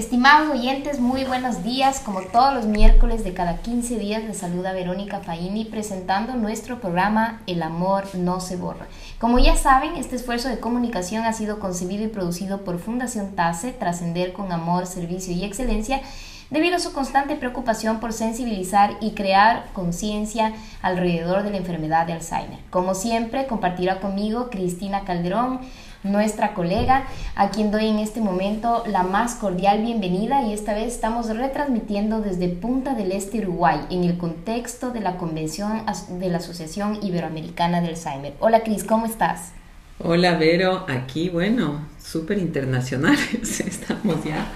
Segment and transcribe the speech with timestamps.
[0.00, 2.00] Estimados oyentes, muy buenos días.
[2.00, 7.42] Como todos los miércoles de cada 15 días, les saluda Verónica Faini presentando nuestro programa
[7.46, 8.86] El amor no se borra.
[9.18, 13.72] Como ya saben, este esfuerzo de comunicación ha sido concebido y producido por Fundación TASE,
[13.72, 16.00] Trascender con Amor, Servicio y Excelencia,
[16.48, 22.14] debido a su constante preocupación por sensibilizar y crear conciencia alrededor de la enfermedad de
[22.14, 22.58] Alzheimer.
[22.70, 25.60] Como siempre, compartirá conmigo Cristina Calderón
[26.02, 27.04] nuestra colega,
[27.34, 32.20] a quien doy en este momento la más cordial bienvenida y esta vez estamos retransmitiendo
[32.20, 35.82] desde Punta del Este, Uruguay, en el contexto de la Convención
[36.18, 38.34] de la Asociación Iberoamericana de Alzheimer.
[38.40, 39.52] Hola Cris, ¿cómo estás?
[39.98, 44.46] Hola Vero, aquí bueno, súper internacionales, estamos ya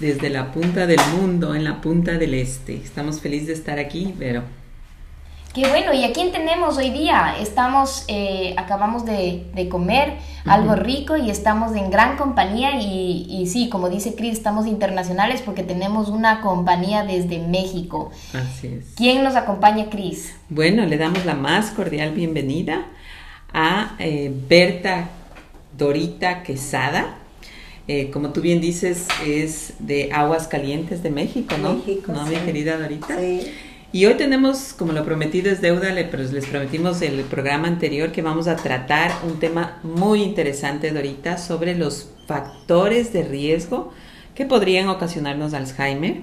[0.00, 2.76] desde la punta del mundo, en la punta del este.
[2.76, 4.61] Estamos felices de estar aquí, Vero.
[5.54, 7.36] Qué bueno, ¿y a quién tenemos hoy día?
[7.38, 10.14] Estamos, eh, acabamos de, comer
[10.46, 15.42] algo rico y estamos en gran compañía y, y, sí, como dice Cris, estamos internacionales
[15.42, 18.10] porque tenemos una compañía desde México.
[18.32, 18.94] Así es.
[18.96, 20.34] ¿Quién nos acompaña, Cris?
[20.48, 22.86] Bueno, le damos la más cordial bienvenida
[23.52, 25.10] a eh, Berta
[25.76, 27.18] Dorita Quesada.
[27.88, 31.74] Eh, como tú bien dices, es de Aguas Calientes de México, ¿no?
[31.74, 32.36] México, ¿No, sí.
[32.36, 33.18] mi querida Dorita?
[33.20, 33.52] Sí.
[33.94, 38.10] Y hoy tenemos, como lo prometido es deuda, le, pero les prometimos el programa anterior
[38.10, 43.92] que vamos a tratar un tema muy interesante, Dorita, sobre los factores de riesgo
[44.34, 46.22] que podrían ocasionarnos Alzheimer.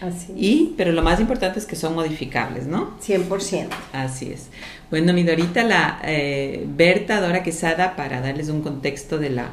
[0.00, 2.98] Así Y, pero lo más importante es que son modificables, ¿no?
[3.06, 3.68] 100%.
[3.92, 4.48] Así es.
[4.88, 9.50] Bueno, mi Dorita, la eh, Berta Dora Quesada, para darles un contexto de la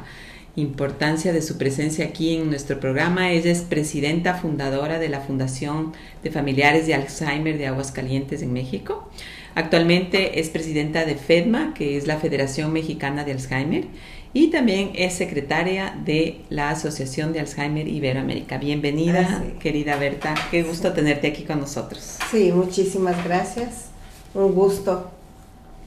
[0.60, 3.30] importancia de su presencia aquí en nuestro programa.
[3.30, 5.92] Ella es presidenta fundadora de la Fundación
[6.22, 9.08] de Familiares de Alzheimer de Aguascalientes en México.
[9.54, 13.86] Actualmente es presidenta de FEDMA, que es la Federación Mexicana de Alzheimer,
[14.34, 18.58] y también es secretaria de la Asociación de Alzheimer Iberoamérica.
[18.58, 19.58] Bienvenida, Ah, sí.
[19.58, 20.34] querida Berta.
[20.50, 22.18] Qué gusto tenerte aquí con nosotros.
[22.30, 23.86] Sí, muchísimas gracias.
[24.34, 25.10] Un gusto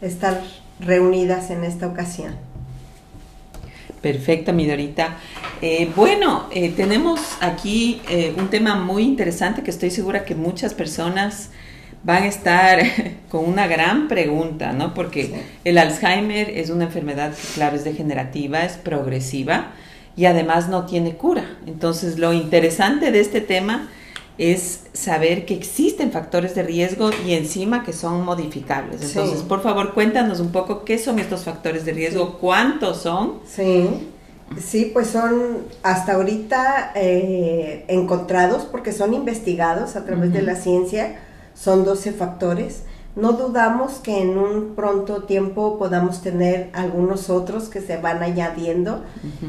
[0.01, 0.41] estar
[0.79, 2.35] reunidas en esta ocasión.
[4.01, 5.17] Perfecto, mi Dorita.
[5.61, 10.73] Eh, bueno, eh, tenemos aquí eh, un tema muy interesante que estoy segura que muchas
[10.73, 11.51] personas
[12.03, 12.79] van a estar
[13.29, 14.95] con una gran pregunta, ¿no?
[14.95, 15.33] Porque Sí.
[15.65, 19.73] el Alzheimer es una enfermedad que, claro, es degenerativa, es progresiva
[20.17, 21.57] y además no tiene cura.
[21.67, 23.87] Entonces, lo interesante de este tema
[24.37, 29.01] es saber que existen factores de riesgo y encima que son modificables.
[29.01, 29.07] Sí.
[29.07, 33.87] Entonces, por favor, cuéntanos un poco qué son estos factores de riesgo, cuántos son Sí,
[34.59, 41.19] sí, pues son hasta ahorita eh, encontrados porque son investigados a través de la ciencia.
[41.53, 42.83] Son 12 factores.
[43.15, 49.03] No dudamos que en un pronto tiempo podamos tener algunos otros que se van añadiendo.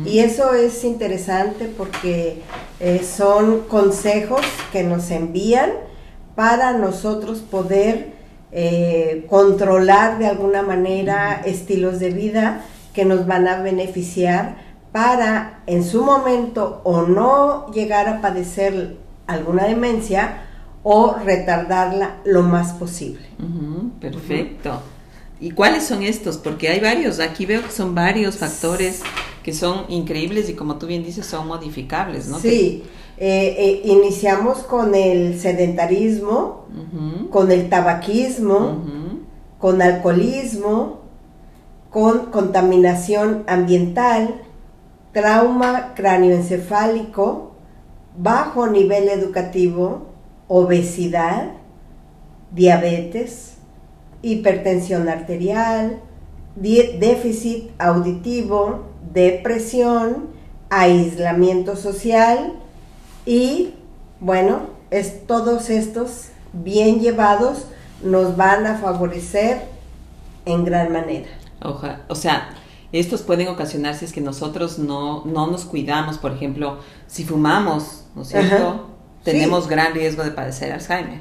[0.05, 2.43] Y eso es interesante porque
[2.81, 4.41] eh, son consejos
[4.73, 5.71] que nos envían
[6.35, 8.15] para nosotros poder
[8.51, 12.63] eh, controlar de alguna manera estilos de vida
[12.93, 14.57] que nos van a beneficiar
[14.93, 18.97] para en su momento o no llegar a padecer
[19.27, 20.43] alguna demencia
[20.83, 23.27] o retardarla lo más posible.
[24.01, 24.81] Perfecto.
[25.41, 26.39] ¿Y cuáles son estos?
[26.39, 27.21] Porque hay varios.
[27.21, 29.03] Aquí veo que son varios factores
[29.43, 32.39] que son increíbles y como tú bien dices son modificables, ¿no?
[32.39, 32.85] Sí,
[33.17, 36.67] eh, eh, iniciamos con el sedentarismo,
[37.31, 38.85] con el tabaquismo,
[39.59, 41.01] con alcoholismo,
[41.91, 44.43] con contaminación ambiental,
[45.13, 47.53] trauma cráneoencefálico,
[48.17, 50.12] bajo nivel educativo,
[50.55, 51.53] obesidad,
[52.51, 53.55] diabetes,
[54.21, 55.99] hipertensión arterial,
[56.55, 60.29] déficit auditivo, depresión,
[60.69, 62.53] aislamiento social
[63.25, 63.75] y
[64.21, 64.61] bueno,
[64.91, 67.67] es, todos estos bien llevados
[68.05, 69.63] nos van a favorecer
[70.45, 71.29] en gran manera.
[71.63, 72.51] Oja- o sea,
[72.93, 78.05] estos pueden ocasionar si es que nosotros no, no nos cuidamos, por ejemplo, si fumamos,
[78.15, 78.55] ¿no es cierto?
[78.69, 78.81] Ajá.
[79.25, 79.71] Tenemos Sí.
[79.71, 81.21] gran riesgo de padecer Alzheimer.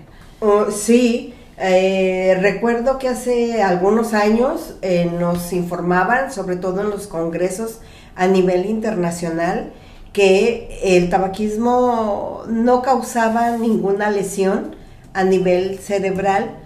[0.71, 7.80] Sí, eh, recuerdo que hace algunos años eh, nos informaban, sobre todo en los congresos
[8.15, 9.71] a nivel internacional,
[10.13, 14.75] que el tabaquismo no causaba ninguna lesión
[15.13, 16.57] a nivel cerebral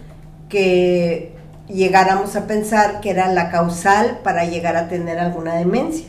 [0.50, 1.34] que
[1.68, 6.06] llegáramos a pensar que era la causal para llegar a tener alguna demencia.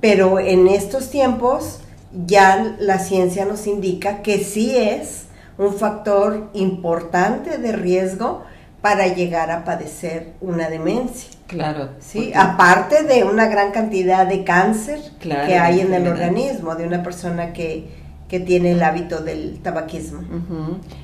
[0.00, 1.80] Pero en estos tiempos
[2.12, 5.24] ya la ciencia nos indica que sí es
[5.58, 8.44] un factor importante de riesgo
[8.80, 11.30] para llegar a padecer una demencia.
[11.48, 11.90] Claro.
[11.98, 12.32] ¿sí?
[12.34, 17.02] Aparte de una gran cantidad de cáncer Claro, que hay en el organismo de una
[17.02, 17.88] persona que,
[18.28, 20.20] que tiene el hábito del tabaquismo.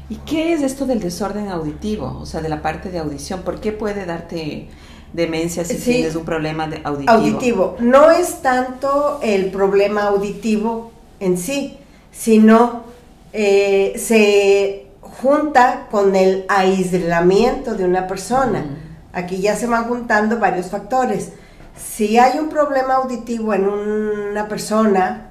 [0.08, 2.18] ¿Y qué es esto del desorden auditivo?
[2.20, 3.42] O sea, de la parte de audición.
[3.42, 4.68] ¿Por qué puede darte
[5.12, 7.12] demencia si tienes un problema de auditivo?
[7.12, 7.76] Auditivo.
[7.80, 11.78] No es tanto el problema auditivo en sí,
[12.12, 12.84] sino
[13.32, 18.64] eh, se junta con el aislamiento de una persona.
[19.12, 21.32] Aquí ya se van juntando varios factores.
[21.76, 25.30] Si hay un problema auditivo en una persona,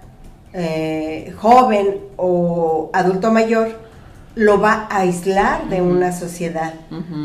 [0.54, 3.70] eh, joven o adulto mayor,
[4.36, 6.74] lo va a aislar de una sociedad,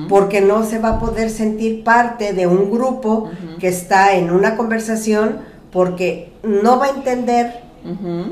[0.08, 4.56] porque no se va a poder sentir parte de un grupo que está en una
[4.56, 5.38] conversación,
[5.72, 7.67] porque no va a entender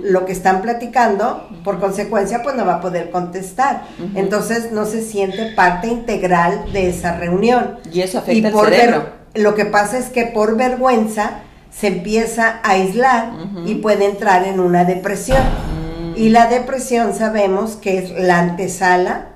[0.02, 3.84] lo que están platicando, por consecuencia, pues no va a poder contestar.
[4.14, 7.78] Entonces no se siente parte integral de esa reunión.
[7.92, 9.06] Y eso afecta al cerebro.
[9.34, 13.32] lo que pasa es que por vergüenza se empieza a aislar
[13.66, 15.42] y puede entrar en una depresión.
[15.42, 16.16] Mm.
[16.16, 19.28] Y la depresión sabemos que es la antesala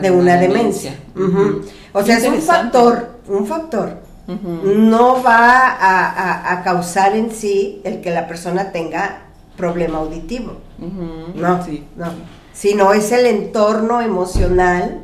[0.00, 0.94] de una, demencia.
[1.92, 3.98] O sea, es un factor, un factor.
[4.26, 5.76] No va
[6.52, 9.23] a, causar en sí el que la persona tenga
[9.56, 10.58] problema auditivo.
[10.78, 11.58] No,
[11.96, 12.12] no.
[12.52, 15.02] Sino es el entorno emocional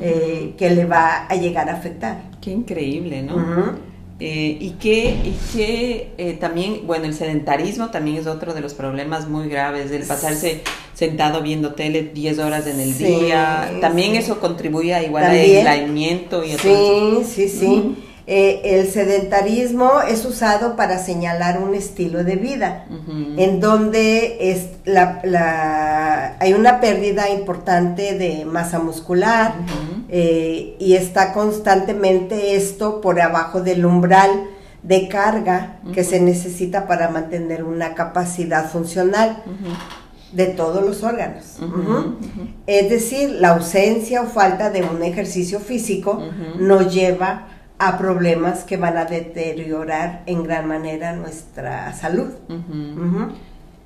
[0.00, 2.22] eh, que le va a llegar a afectar.
[2.40, 3.90] Qué increíble, ¿no?
[4.22, 8.74] Eh, y que, y que eh, también, bueno, el sedentarismo también es otro de los
[8.74, 10.60] problemas muy graves, el pasarse
[10.92, 16.44] sentado viendo tele 10 horas en el día, también eso contribuye a igual al aislamiento
[16.44, 17.94] y a Sí, sí, sí.
[18.32, 22.84] Eh, el sedentarismo es usado para señalar un estilo de vida,
[23.36, 29.54] en donde es la, hay una pérdida importante de masa muscular
[30.08, 34.30] eh, y está constantemente esto por abajo del umbral
[34.84, 39.42] de carga que se necesita para mantener una capacidad funcional
[40.30, 41.56] de todos los órganos.
[42.68, 46.22] Es decir, la ausencia o falta de un ejercicio físico
[46.60, 47.48] nos lleva
[47.80, 52.28] a problemas que van a deteriorar en gran manera nuestra salud.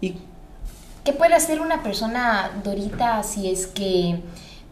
[0.00, 0.16] ¿Y
[1.04, 4.20] qué puede hacer una persona, Dorita, si es que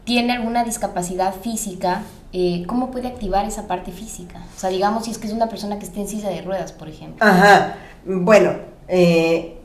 [0.05, 2.03] tiene alguna discapacidad física?
[2.33, 4.41] Eh, ¿Cómo puede activar esa parte física?
[4.57, 6.73] O sea, digamos, si es que es una persona que esté en silla de ruedas,
[6.73, 7.25] por ejemplo.
[7.25, 7.77] Ajá.
[8.05, 8.57] Bueno,
[8.89, 9.57] eh,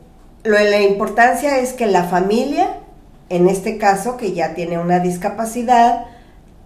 [0.44, 2.78] lo, la importancia es que la familia,
[3.30, 6.06] en este caso, que ya tiene una discapacidad,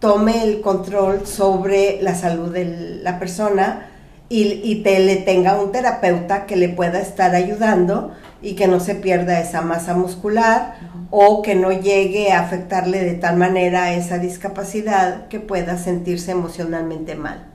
[0.02, 3.88] tome el control sobre la salud de la persona
[4.28, 8.12] y, te, le tenga un terapeuta que le pueda estar ayudando
[8.42, 10.78] y que no se pierda esa masa muscular
[11.10, 17.16] o que no llegue a afectarle de tal manera esa discapacidad que pueda sentirse emocionalmente
[17.16, 17.46] mal.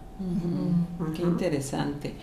[1.16, 2.14] Qué interesante.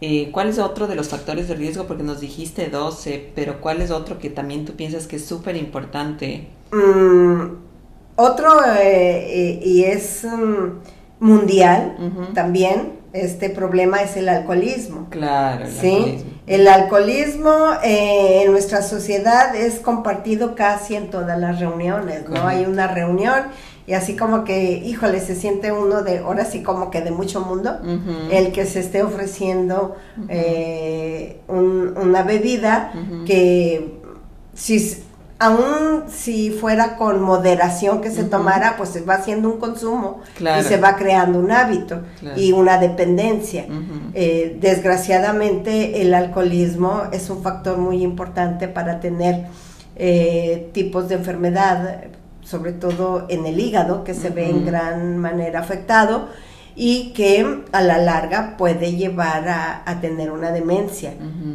[0.00, 1.86] Eh, ¿Cuál es otro de los factores de riesgo?
[1.86, 5.56] Porque nos dijiste 12, pero ¿cuál es otro que también tú piensas que es súper
[5.56, 6.48] importante?
[6.70, 7.56] Mm,
[8.16, 11.96] otro, eh, eh, y es mm, mundial
[12.34, 15.06] también, este problema es el alcoholismo.
[15.10, 15.86] Claro, el ¿sí?
[15.86, 16.30] alcoholismo.
[16.46, 22.46] El alcoholismo eh, en nuestra sociedad es compartido casi en todas las reuniones, ¿no?
[22.46, 23.44] Hay una reunión
[23.86, 27.40] y así como que, híjole, se siente uno de, ahora sí como que de mucho
[27.40, 27.78] mundo,
[28.30, 29.96] el que se esté ofreciendo
[31.48, 32.92] una bebida
[33.26, 34.00] que
[34.54, 35.05] si
[35.38, 40.62] aún si fuera con moderación que se tomara, pues se va haciendo un consumo y
[40.62, 42.00] se va creando un hábito
[42.36, 43.66] y una dependencia.
[44.14, 49.46] Eh, desgraciadamente el alcoholismo es un factor muy importante para tener
[49.96, 52.04] eh, tipos de enfermedad,
[52.42, 56.28] sobre todo en el hígado, que se ve en gran manera afectado
[56.78, 61.14] y que a la larga puede llevar a, tener una demencia.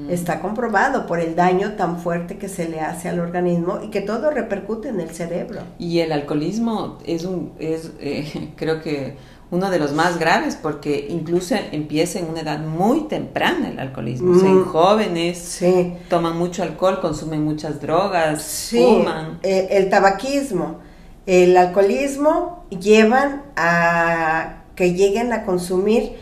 [0.09, 4.01] Está comprobado por el daño tan fuerte que se le hace al organismo y que
[4.01, 5.61] todo repercute en el cerebro.
[5.77, 9.15] Y el alcoholismo es un, es, eh, creo que
[9.51, 14.33] uno de los más graves porque incluso empieza en una edad muy temprana el alcoholismo.
[14.39, 14.65] en mm.
[14.65, 15.63] jóvenes
[16.09, 19.39] toman mucho alcohol, consumen muchas drogas, fuman.
[19.43, 20.79] Eh, el tabaquismo,
[21.27, 26.13] el alcoholismo llevan a que lleguen a consumir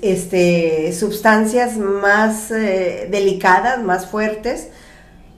[0.00, 4.70] este, sustancias más eh, delicadas, más fuertes,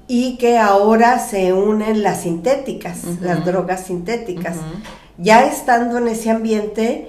[0.07, 4.57] y que ahora se unen las sintéticas, las drogas sintéticas.
[5.17, 7.09] Ya estando en ese ambiente,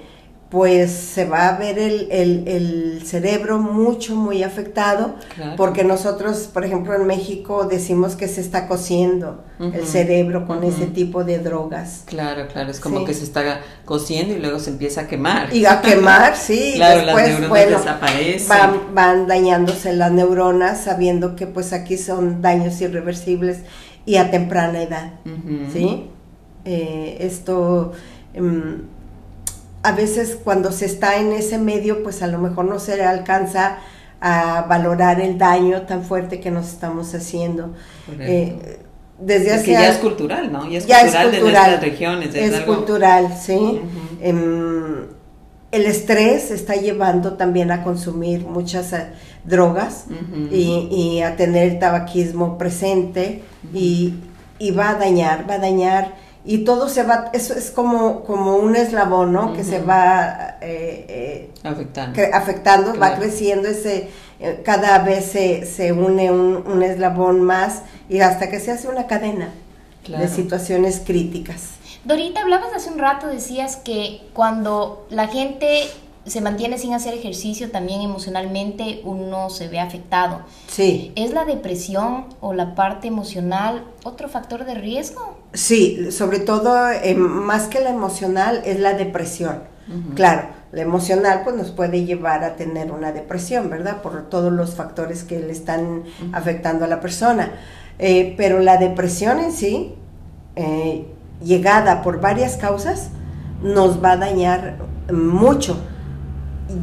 [0.50, 5.16] pues se va a ver el, cerebro mucho, muy afectado,
[5.58, 10.88] porque nosotros, por ejemplo, en México decimos que se está cociendo el cerebro con ese
[10.88, 12.04] tipo de drogas.
[12.06, 15.54] Claro, claro, es como que se está cociendo y luego se empieza a quemar.
[15.54, 16.74] Y a quemar, sí.
[16.76, 18.48] claro, las neuronas desaparecen.
[18.48, 23.60] Van, van dañándose las neuronas, sabiendo que pues aquí son daños irreversibles
[24.06, 25.12] y a temprana edad,
[25.72, 26.10] ¿sí?
[26.66, 27.94] Eh, esto,
[28.34, 28.82] em,
[29.84, 33.78] a veces cuando se está en ese medio, pues a lo mejor no se alcanza
[34.22, 37.74] a valorar el daño tan fuerte que nos estamos haciendo.
[38.20, 38.80] Eh,
[39.18, 40.68] desde hace ya es cultural, ¿no?
[40.70, 42.36] Ya es cultural, de nuestras regiones.
[42.36, 43.82] Es, cultural, sí.
[44.22, 45.06] Em,
[45.72, 49.08] el estrés está llevando también a consumir muchas eh,
[49.44, 50.06] drogas
[50.52, 53.44] y, a tener el tabaquismo presente
[53.74, 54.16] y,
[54.58, 56.16] y, va a dañar, va a dañar
[56.46, 59.54] y todo se va, eso es como, como un eslabón, ¿no?
[59.54, 65.92] Que se va eh, eh, afectando, afectando va creciendo, ese, eh, cada vez se, se
[65.92, 69.54] une un, eslabón más y hasta que se hace una cadena
[70.08, 71.72] de situaciones críticas.
[72.06, 75.84] Dorita, hablabas hace un rato, decías que cuando la gente
[76.26, 80.42] se mantiene sin hacer ejercicio, también emocionalmente uno se ve afectado.
[80.68, 81.12] Sí.
[81.16, 85.38] ¿Es la depresión o la parte emocional otro factor de riesgo?
[85.54, 89.64] Sí, sobre todo, eh, más que la emocional, es la depresión.
[90.14, 94.04] Claro, la emocional pues nos puede llevar a tener una depresión, ¿verdad?
[94.04, 97.54] Por todos los factores que le están afectando a la persona.
[97.98, 99.96] Eh, pero la depresión en sí,
[100.56, 101.08] eh,
[101.44, 103.10] llegada por varias causas,
[103.64, 104.78] nos va a dañar
[105.12, 105.76] mucho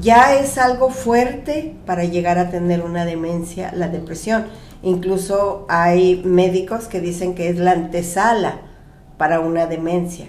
[0.01, 4.47] ya es algo fuerte para llegar a tener una demencia, la depresión.
[4.87, 8.61] Incluso hay médicos que dicen que es la antesala
[9.19, 10.27] para una demencia.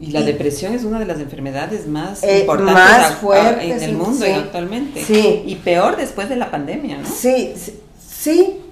[0.00, 3.94] Y la depresión es una de las enfermedades más eh, importantes más fuertes, en el
[3.94, 5.04] mundo actualmente.
[5.04, 5.42] Sí.
[5.44, 7.06] Y peor después de la pandemia, ¿no?
[7.06, 7.52] Sí,
[8.00, 8.62] sí,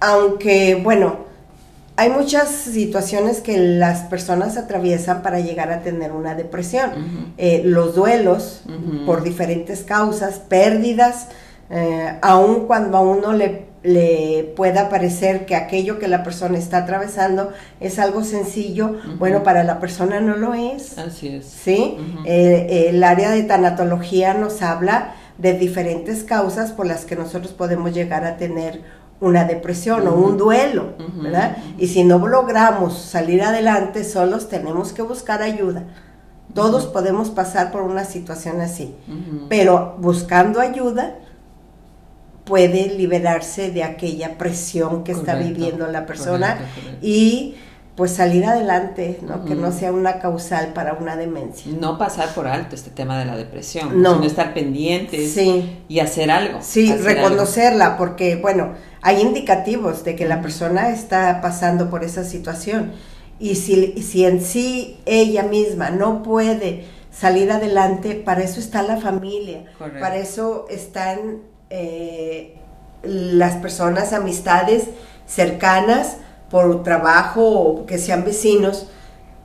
[0.00, 1.18] aunque bueno,
[1.96, 7.34] hay muchas situaciones que las personas atraviesan para llegar a tener una depresión.
[7.36, 8.62] Eh, los duelos
[9.04, 11.28] por diferentes causas, pérdidas,
[11.68, 16.78] eh, aun cuando a uno le, le pueda parecer que aquello que la persona está
[16.78, 20.96] atravesando es algo sencillo, bueno, para la persona no lo es.
[20.96, 21.44] Así es.
[21.44, 21.98] ¿Sí?
[22.24, 27.92] Eh, el área de tanatología nos habla de diferentes causas por las que nosotros podemos
[27.92, 28.80] llegar a tener
[29.20, 31.58] una depresión o un duelo, ¿verdad?
[31.76, 35.84] Y si no logramos salir adelante solos, tenemos que buscar ayuda.
[36.54, 38.94] Todos podemos pasar por una situación así,
[39.50, 41.16] pero buscando ayuda
[42.44, 46.58] puede liberarse de aquella presión que está viviendo la persona
[47.00, 47.56] y
[47.96, 49.44] pues salir adelante, ¿no?
[49.44, 51.70] Que no sea una causal para una demencia.
[51.78, 54.14] No pasar por alto este tema de la depresión, no.
[54.14, 55.36] sino estar pendientes
[55.88, 56.58] y hacer algo.
[56.60, 62.92] Sí, reconocerla, porque bueno, hay indicativos de que la persona está pasando por esa situación.
[63.38, 68.96] Y si, si en sí ella misma no puede salir adelante, para eso está la
[68.96, 72.54] familia, para eso están eh,
[73.02, 74.84] las personas, amistades
[75.26, 76.18] cercanas,
[76.50, 78.86] por trabajo o que sean vecinos,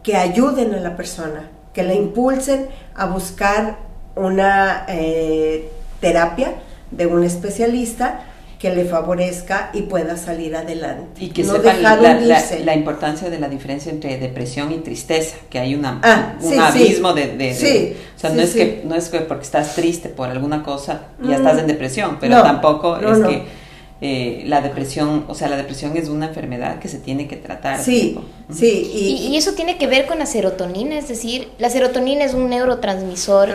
[0.04, 3.78] que ayuden a la persona, que la impulsen a buscar
[4.16, 5.72] una eh,
[6.02, 6.54] terapia
[6.92, 8.22] de un especialista
[8.60, 11.24] que le favorezca y pueda salir adelante.
[11.24, 15.76] Y que no sepa la, importancia de la diferencia entre depresión y tristeza, que hay
[15.76, 19.44] una, ah, un abismo de, sí, O sea, no, es que, no es que porque
[19.44, 23.44] estás triste por alguna cosa ya estás en depresión, pero tampoco es que
[24.02, 27.82] eh, la depresión, o sea, la depresión es una enfermedad que se tiene que tratar.
[27.82, 28.18] Sí,
[28.50, 28.92] sí.
[28.94, 33.50] Y, eso tiene que ver con la serotonina, es decir, la serotonina es un neurotransmisor.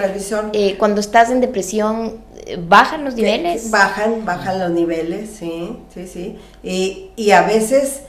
[0.52, 2.18] Eh, cuando estás en depresión,
[2.66, 3.70] ¿bajan los niveles?
[3.70, 6.38] Bajan, bajan los niveles, sí, sí, sí.
[6.62, 8.02] Y, y a veces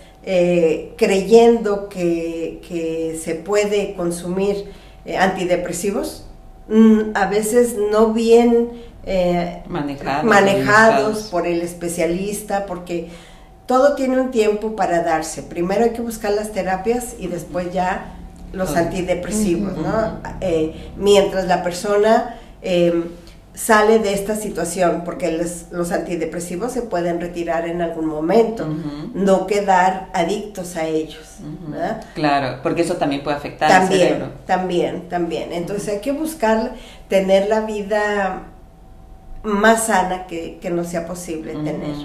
[0.98, 4.72] creyendo que, que, se puede consumir
[5.20, 6.26] antidepresivos,
[6.68, 8.70] mm, a veces no bien
[9.08, 13.10] eh, manejados por el especialista, porque
[13.68, 15.44] todo tiene un tiempo para darse.
[15.44, 18.16] Primero hay que buscar las terapias y después ya
[18.52, 20.20] los antidepresivos, ¿no?
[20.42, 23.04] Eh, mientras la persona em,
[23.56, 25.32] sale de esta situación, porque
[25.72, 28.68] los antidepresivos se pueden retirar en algún momento,
[29.14, 31.38] no quedar adictos a ellos.
[32.14, 34.32] Claro, porque eso también puede afectar también, al cerebro.
[34.46, 35.54] También, también.
[35.54, 36.74] Entonces hay que buscar
[37.08, 38.44] tener la vida
[39.44, 41.96] más sana que, no sea posible tener.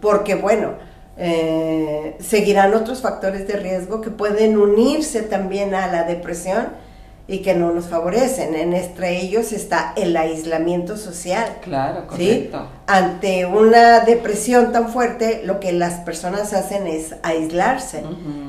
[0.00, 0.74] Porque bueno,
[1.16, 6.83] eh, seguirán otros factores de riesgo que pueden unirse también a la depresión
[7.26, 8.54] y que no nos favorecen.
[8.54, 11.58] Entre ellos está el aislamiento social.
[11.62, 12.68] Claro, correcto.
[12.86, 18.02] Ante una depresión tan fuerte, lo que las personas hacen es aislarse.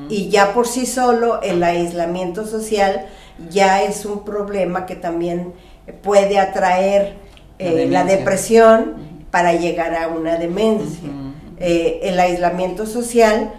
[0.10, 3.06] Y ya por sí solo el aislamiento social
[3.50, 5.54] ya es un problema que también
[6.02, 7.16] puede atraer
[7.60, 8.96] eh, la, depresión
[9.32, 11.10] para llegar a una demencia.
[11.58, 13.54] Eh, el aislamiento social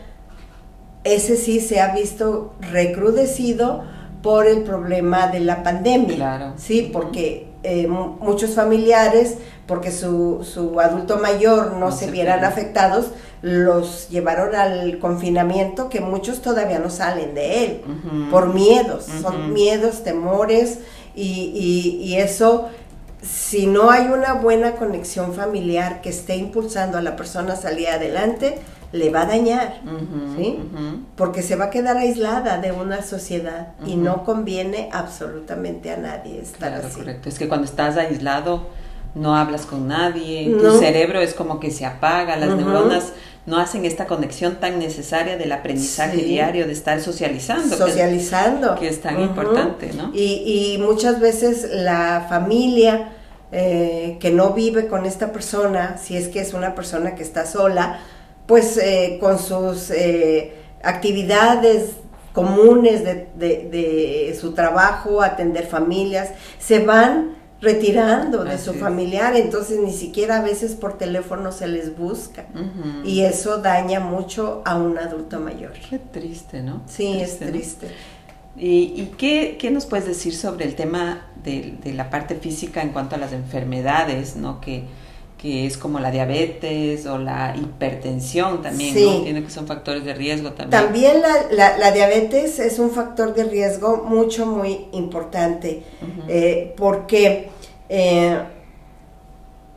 [1.07, 3.85] ese sí se ha visto recrudecido
[4.27, 6.17] por el problema de la pandemia.
[6.17, 6.55] Claro.
[6.57, 9.37] Sí, porque eh, muchos familiares,
[9.69, 16.43] porque su, su adulto mayor no, se, vieran afectados, los llevaron al confinamiento que muchos
[16.43, 17.83] todavía no salen de él
[18.33, 20.81] por miedos, son miedos, temores
[21.15, 22.69] y, y, eso,
[23.23, 27.87] si no hay una buena conexión familiar que esté impulsando a la persona a salir
[27.87, 28.59] adelante,
[28.93, 29.81] le va a dañar,
[30.37, 30.59] ¿sí?
[31.17, 36.41] Porque se va a quedar aislada de una sociedad y no conviene absolutamente a nadie
[36.41, 37.01] estar claro, así.
[37.01, 38.69] Correcto, es que cuando estás aislado
[39.15, 43.13] no hablas con nadie, tu cerebro es como que se apaga, las neuronas
[43.47, 47.77] no hacen esta conexión tan necesaria del aprendizaje diario, de estar socializando.
[47.77, 48.75] Socializando.
[48.75, 50.11] Que es, tan importante, ¿no?
[50.13, 53.13] Y, y, muchas veces la familia
[53.53, 57.47] eh, que no vive con esta persona, si es que es una persona que está
[57.47, 58.01] sola,
[58.47, 61.97] pues eh, con sus eh, actividades
[62.33, 69.91] comunes de, de, su trabajo, atender familias, se van retirando de su familiar, entonces ni
[69.91, 72.45] siquiera a veces por teléfono se les busca
[73.03, 75.73] y eso daña mucho a un adulto mayor.
[75.89, 76.83] Qué triste, ¿no?
[76.87, 77.89] Sí, es triste.
[78.59, 82.83] ¿Y, y qué, qué, nos puedes decir sobre el tema de, de, la parte física
[82.83, 84.61] en cuanto a las enfermedades, ¿no?
[84.61, 84.85] Que,
[85.47, 89.23] que es como la diabetes o la hipertensión también, ¿no?
[89.23, 90.83] Tiene que son factores de riesgo también.
[90.83, 91.23] También
[91.53, 95.85] la, la, diabetes es un factor de riesgo mucho, muy importante,
[96.27, 97.51] eh, porque
[97.89, 98.41] eh,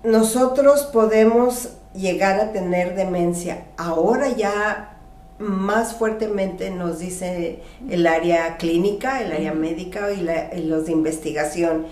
[0.03, 3.65] nosotros podemos llegar a tener demencia.
[3.77, 4.97] Ahora ya
[5.37, 7.59] más fuertemente nos dice
[7.89, 11.85] el área clínica, el área médica y, y los de investigación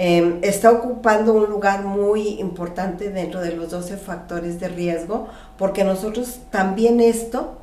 [0.00, 5.26] Em, está ocupando un lugar muy importante dentro de los 12 factores de riesgo,
[5.56, 7.58] porque nosotros también esto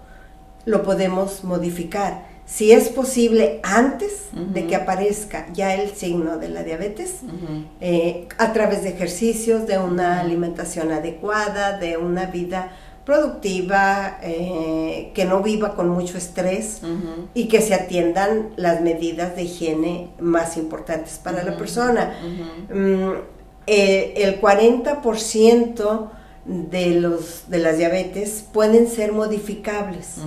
[0.65, 2.25] lo podemos modificar.
[2.45, 7.21] Si es posible antes de que aparezca ya el signo de la diabetes,
[7.79, 12.73] eh, a través de ejercicios, de una alimentación adecuada, de una vida
[13.05, 16.81] productiva, eh, que no viva con mucho estrés
[17.35, 22.15] y que se atiendan las medidas de higiene más importantes para la persona.
[22.73, 23.11] Mm,
[23.67, 26.09] eh, el 40%
[26.45, 30.17] de, los, de las diabetes pueden ser modificables.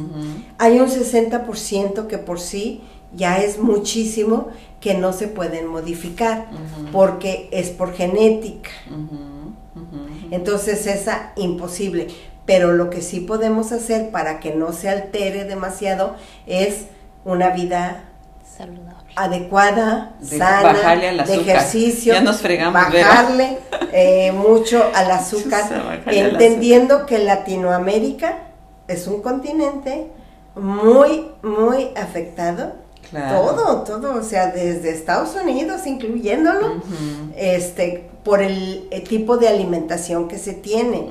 [0.58, 2.82] Hay un 60% que por sí
[3.14, 4.48] ya es muchísimo
[4.80, 6.48] que no se pueden modificar
[6.92, 8.70] porque es por genética.
[10.30, 12.08] Entonces esa imposible
[12.48, 16.86] pero lo que sí podemos hacer para que no se altere demasiado es
[17.26, 18.04] una vida
[18.56, 19.12] saludable.
[19.16, 23.58] adecuada, sana, de ejercicio, ya nos fregamos, bajarle
[23.92, 28.38] eh, mucho al azúcar, entendiendo que Latinoamérica
[28.86, 30.06] es un continente
[30.54, 32.76] muy, muy afectado.
[33.10, 36.82] Todo, todo, o sea, desde Estados Unidos, incluyéndolo,
[37.36, 41.08] este, por el, tipo de alimentación que se tiene.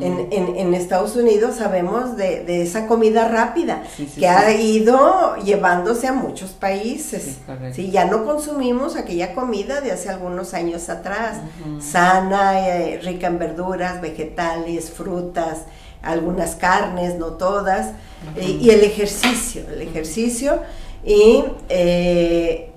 [0.00, 3.84] en, en, Estados Unidos sabemos de, de esa comida rápida
[4.18, 7.38] que ha ido llevándose a muchos países.
[7.72, 11.38] Sí, ya no consumimos aquella comida de hace algunos años atrás,
[11.78, 15.62] sana, eh, rica en verduras, vegetales, frutas,
[16.02, 17.92] algunas carnes, no todas,
[18.40, 20.60] y el ejercicio, el ejercicio
[21.04, 22.70] y eh,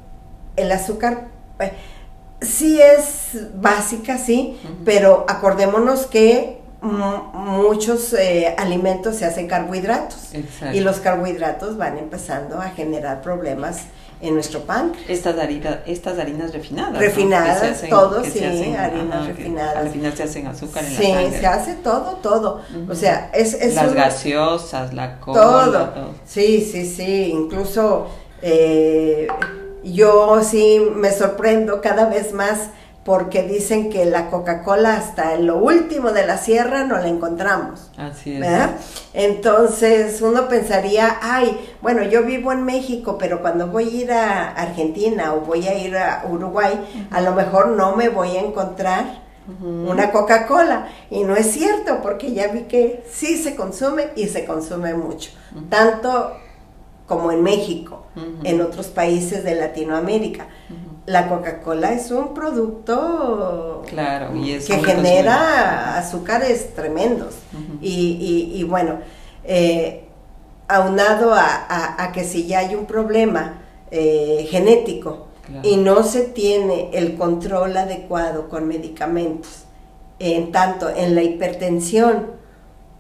[0.56, 1.28] el azúcar
[2.42, 10.32] sí es básica, sí, pero acordémonos que muchos eh, alimentos se hacen carbohidratos.
[10.74, 13.84] Y los carbohidratos van empezando a generar problemas
[14.22, 14.94] en nuestro pan.
[15.08, 15.36] Estas,
[15.86, 16.98] estas harinas refinadas.
[17.00, 19.78] Refinadas, todo, sí, harinas refinadas.
[19.78, 21.32] Al final se hacen azúcar en la sangre.
[21.32, 22.62] Sí, se hace todo, todo.
[22.90, 23.54] O sea, es...
[23.54, 25.42] es Las gaseosas, la cola.
[25.42, 26.10] Todo.
[26.26, 27.32] Sí, sí, sí.
[27.32, 28.08] Incluso
[28.42, 29.28] eh,
[29.84, 32.70] yo sí me sorprendo cada vez más
[33.10, 37.90] porque dicen que la Coca-Cola hasta en lo último de la sierra no la encontramos.
[37.98, 38.48] Así es.
[39.16, 44.52] Entonces uno pensaría, ay, bueno, yo vivo en México, pero cuando voy a ir a
[44.52, 49.24] Argentina o voy a ir a Uruguay, a lo mejor no me voy a encontrar
[49.60, 50.90] una Coca-Cola.
[51.10, 55.32] Y no es cierto, porque ya vi que sí se consume y se consume mucho.
[55.68, 56.34] Tanto
[57.08, 58.06] como en México,
[58.44, 60.46] en otros países de Latinoamérica.
[61.10, 67.34] La Coca-Cola es un producto claro, que genera azúcares tremendos.
[67.82, 69.00] y, bueno,
[69.44, 70.04] eh,
[70.68, 75.30] aunado a, que si ya hay un problema eh, genético
[75.64, 79.64] y no se tiene el control adecuado con medicamentos,
[80.20, 82.28] en tanto en la hipertensión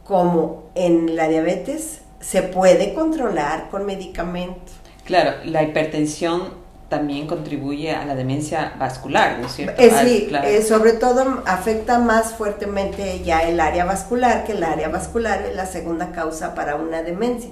[0.03, 4.73] como en la diabetes, se puede controlar con medicamentos.
[5.05, 6.58] Claro, la hipertensión
[6.89, 9.79] también contribuye a la demencia vascular, ¿no es cierto?
[9.81, 14.89] Eh, sí, eh, sobre todo afecta más fuertemente ya el área vascular, que el área
[14.89, 17.51] vascular es la segunda causa para una demencia,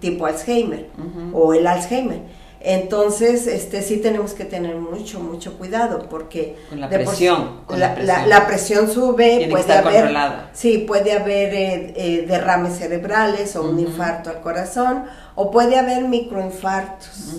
[0.00, 0.88] tipo Alzheimer
[1.32, 2.47] o el Alzheimer.
[2.60, 8.90] Entonces, este sí tenemos que tener mucho, mucho cuidado porque con la presión, la, presión.
[8.90, 10.12] sube, puede haber,
[10.54, 15.04] sí, puede haber eh, eh, derrames cerebrales o un infarto al corazón
[15.36, 17.36] o puede haber microinfartos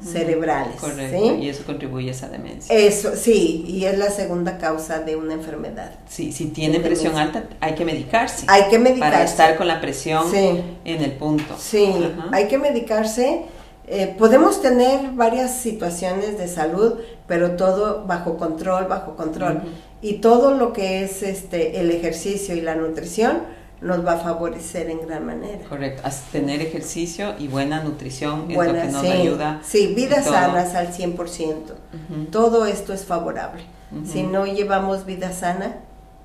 [0.00, 0.76] cerebrales.
[0.80, 2.72] Correcto, y eso contribuye a esa demencia.
[2.72, 5.90] Eso, sí, y es la segunda causa de una enfermedad.
[6.08, 8.46] Sí, si tiene presión alta, hay que medicarse.
[8.46, 9.12] Hay que medicarse.
[9.12, 11.56] Para estar con la presión en el punto.
[11.58, 11.92] Sí,
[12.30, 13.46] hay que medicarse
[13.94, 16.94] eh, podemos tener varias situaciones de salud,
[17.26, 19.60] pero todo bajo control, bajo control.
[20.00, 23.42] Y todo lo que es este el ejercicio y la nutrición
[23.82, 25.68] nos va a favorecer en gran manera.
[25.68, 29.60] Correcto, tener ejercicio y buena nutrición es lo que nos ayuda.
[29.62, 32.30] Sí, vidas sanas al 100%.
[32.30, 33.62] Todo esto es favorable.
[34.10, 35.76] Si no llevamos vida sana,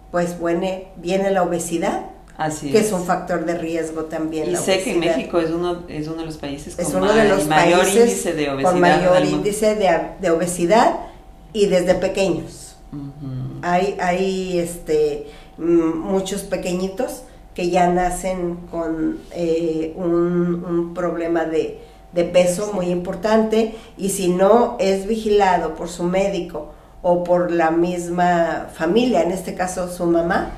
[0.09, 2.11] pues viene, viene la obesidad
[2.61, 2.91] que es.
[2.91, 4.51] un factor de riesgo también.
[4.51, 7.01] Y sé que México es uno, es uno de los países con
[7.47, 8.71] mayor índice de obesidad.
[8.71, 9.75] Con mayor índice
[10.21, 10.99] de, obesidad
[11.53, 12.75] y desde pequeños.
[13.63, 17.23] Hay, hay este, muchos pequeñitos
[17.57, 21.81] que ya nacen con eh, un, problema de,
[22.31, 26.73] peso muy importante y si no es vigilado por su médico
[27.03, 30.51] o por la misma familia, en este caso su mamá,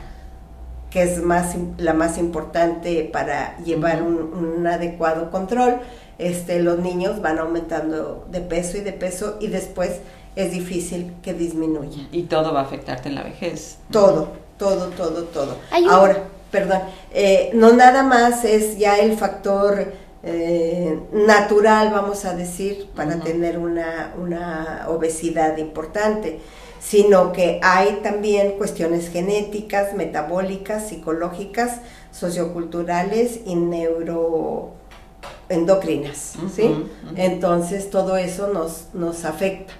[0.89, 5.79] que es más, la más importante para llevar un, adecuado control,
[6.17, 9.99] este, los niños van aumentando de peso y de peso y después
[10.35, 12.07] es difícil que disminuya.
[12.11, 13.77] Y todo va a afectarte en la vejez.
[13.91, 15.57] Todo, todo, todo, todo.
[15.89, 16.81] Ahora, perdón,
[17.13, 23.57] eh, no nada más es ya el factor eh, natural, vamos a decir, para tener
[23.57, 26.39] una, una obesidad importante
[26.79, 36.85] sino que hay también cuestiones genéticas, metabólicas, psicológicas, socioculturales y neuroendocrinas, ¿sí?
[37.15, 39.73] Entonces todo eso nos, nos afecta.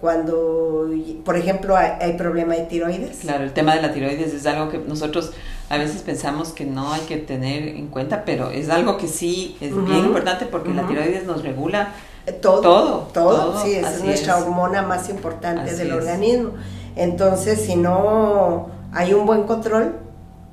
[0.00, 0.88] Cuando,
[1.24, 3.18] por ejemplo, hay, problema de tiroides.
[3.18, 5.32] Claro, el tema de la tiroides es algo que nosotros
[5.68, 9.56] a veces pensamos que no hay que tener en cuenta, pero es algo que sí
[9.60, 11.94] es bien importante porque la tiroides nos regula
[12.32, 16.52] todo, todo, sí, es nuestra hormona más importante del organismo.
[16.96, 19.94] Entonces, si no hay un buen control,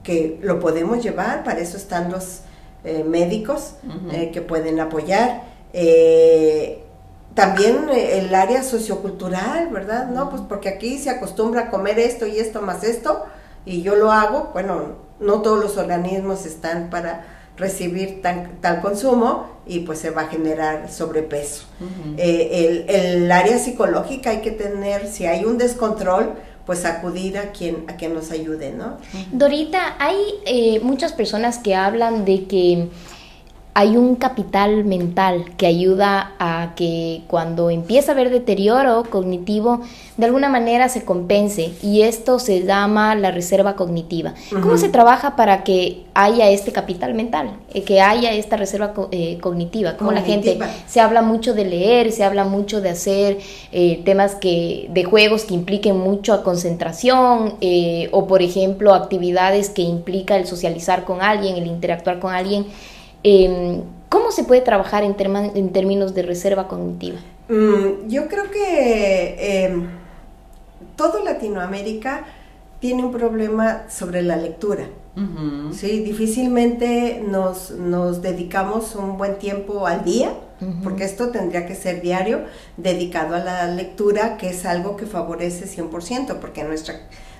[0.05, 2.41] que lo podemos llevar, para eso están los
[2.83, 3.73] eh, médicos
[4.11, 5.41] eh, que pueden apoyar.
[5.73, 6.83] Eh,
[7.33, 10.07] también el área sociocultural, ¿verdad?
[10.09, 13.25] No, pues porque aquí se acostumbra a comer esto y esto más esto,
[13.65, 17.25] y yo lo hago, bueno, no todos los organismos están para
[17.57, 21.65] recibir tal consumo y pues se va a generar sobrepeso.
[22.17, 26.33] Eh, el, área psicológica hay que tener, si hay un descontrol,
[26.65, 28.97] pues acudir a quien, a quien nos ayude, ¿no?
[29.31, 32.89] Dorita, hay eh, muchas personas que hablan de que
[33.77, 39.81] hay un capital mental que ayuda a que cuando empieza a haber deterioro cognitivo,
[40.15, 44.33] de alguna manera se compense y esto se llama la reserva cognitiva.
[44.49, 49.39] ¿Cómo se trabaja para que haya este capital mental, eh, que haya esta reserva eh,
[49.41, 49.97] cognitiva?
[49.97, 50.57] Como la gente
[50.87, 53.39] se habla mucho de leer, se habla mucho de hacer
[53.73, 57.55] eh, temas que de juegos que impliquen mucho a concentración
[58.11, 62.67] o por ejemplo actividades que implica el socializar con alguien, el interactuar con alguien
[63.27, 65.15] Em, ¿Cómo se puede trabajar en,
[65.55, 67.17] en términos de reserva cognitiva?
[67.49, 69.87] Mm, yo creo que em,
[70.95, 72.23] todo Latinoamérica
[72.79, 74.87] tiene un problema sobre la lectura.
[75.71, 80.33] Sí, difícilmente nos, nos, dedicamos un buen tiempo al día,
[80.83, 82.41] porque esto tendría que ser diario,
[82.75, 86.99] dedicado a la lectura, que es algo que favorece 100%, porque nuestra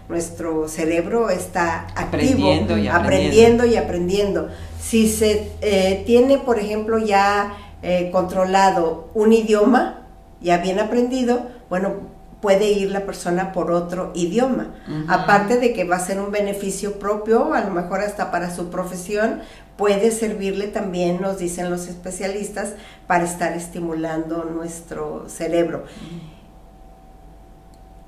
[0.10, 3.66] nuestro cerebro está activo, aprendiendo y aprendiendo.
[3.66, 4.50] y aprendiendo.
[4.82, 10.02] Si se eh, tiene, por ejemplo, ya eh, controlado un idioma,
[10.42, 14.76] ya bien aprendido, bueno, puede ir la persona por otro idioma.
[15.08, 18.70] Aparte de que va a ser un beneficio propio, a lo mejor hasta para su
[18.70, 19.42] profesión,
[19.78, 22.74] puede servirle también, nos dicen los especialistas,
[23.08, 25.86] para estar estimulando nuestro cerebro.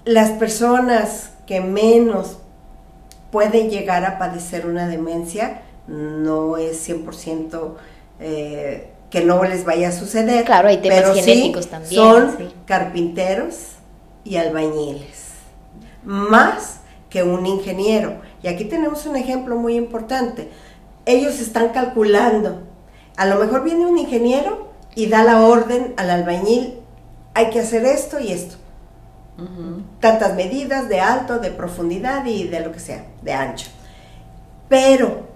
[0.08, 2.38] Las personas que menos
[3.32, 7.74] pueden llegar a padecer una demencia, no es 100%
[8.20, 10.46] eh, que no les vaya a suceder.
[10.46, 12.02] Claro, hay temas genéticos también.
[12.02, 13.56] Son carpinteros
[14.24, 15.26] y albañiles,
[16.04, 16.78] más
[17.10, 18.22] que un ingeniero.
[18.44, 20.50] Y aquí tenemos un ejemplo muy importante.
[21.06, 22.64] Ellos están calculando
[23.16, 26.80] A lo mejor viene un ingeniero y da la orden al albañil,
[27.34, 28.56] hay que hacer esto y esto.
[30.00, 33.68] Tantas medidas de alto, de profundidad y de lo que sea, de ancho.
[34.68, 35.28] Pero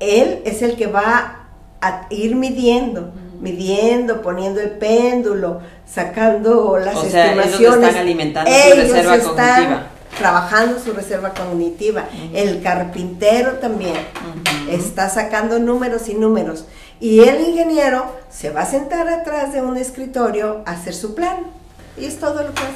[0.00, 1.46] él es el que va
[1.80, 7.88] a ir midiendo, midiendo, poniendo el péndulo, sacando las o sea, estimaciones.
[7.88, 9.86] están alimentando su reserva cognitiva.
[10.18, 12.04] Trabajando su reserva cognitiva.
[12.32, 13.96] El carpintero también
[14.70, 16.66] está sacando números y números.
[17.00, 21.38] Y el ingeniero se va a sentar atrás de un escritorio a hacer su plan.
[21.98, 22.68] Y es todo lo que va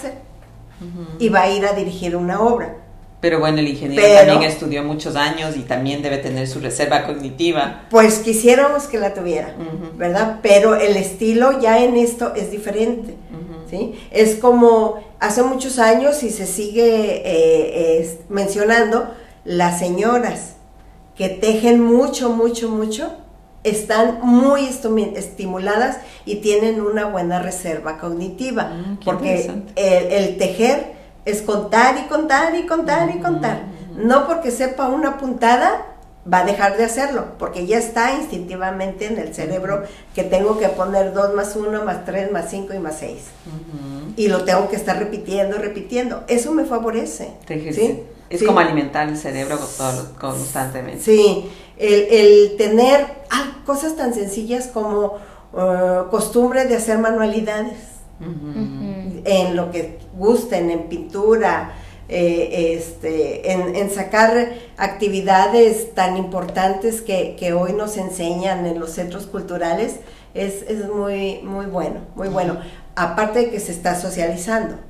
[1.19, 2.77] Y va a ir a dirigir una obra.
[3.21, 7.87] Pero bueno, el ingeniero también estudió muchos años y también debe tener su reserva cognitiva.
[7.91, 9.55] Pues quisiéramos que la tuviera,
[9.97, 10.39] ¿verdad?
[10.41, 13.17] Pero el estilo ya en esto es diferente,
[13.69, 13.95] ¿sí?
[14.13, 19.09] Es como hace muchos años y se sigue eh, mencionando
[19.45, 20.55] las señoras
[21.17, 23.11] que tejen mucho, mucho, mucho,
[23.71, 24.67] están muy
[25.15, 30.93] estimuladas y tienen una buena reserva cognitiva, mm, porque el tejer
[31.25, 33.63] es contar y contar y contar y contar.
[33.97, 35.85] No porque sepa una puntada
[36.31, 40.69] va a dejar de hacerlo, porque ya está instintivamente en el cerebro que tengo que
[40.69, 43.13] poner 2 más 1 más 3 más 5 y más 6.
[44.17, 46.25] Y lo tengo que estar repitiendo, repitiendo.
[46.29, 47.31] Eso me favorece.
[47.47, 48.03] ¿sí?
[48.29, 49.59] Es como alimentar el cerebro
[50.19, 51.03] constantemente.
[51.03, 53.19] Sí, el, tener
[53.65, 55.19] cosas tan sencillas como
[55.53, 61.73] uh, costumbre de hacer manualidades en lo que gusten, en pintura,
[62.09, 69.27] eh, este, en, sacar actividades tan importantes que, que, hoy nos enseñan en los centros
[69.27, 69.97] culturales,
[70.35, 72.59] es, es muy, muy bueno, muy bueno.
[72.97, 74.88] Aparte de que se está socializando.